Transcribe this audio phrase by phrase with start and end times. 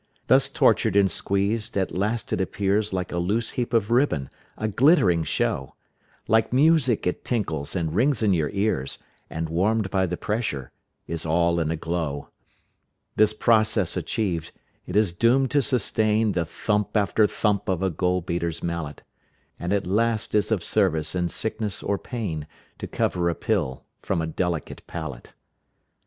[0.25, 4.67] Thus tortured and squeezed, at last it appears Like a loose heap of ribbon, a
[4.67, 5.75] glittering show,
[6.27, 8.97] Like music it tinkles and rings in your ears,
[9.29, 10.71] And warm'd by the pressure
[11.05, 12.29] is all in a glow.
[13.15, 14.51] This process achiev'd,
[14.87, 19.03] it is doom'd to sustain The thump after thump of a gold beater's mallet,
[19.59, 22.47] And at last is of service in sickness or pain
[22.79, 25.33] To cover a pill from a delicate palate.